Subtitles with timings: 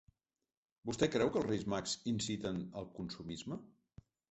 [0.89, 3.63] Vostè creu que els Reis Mags inciten al consumisme?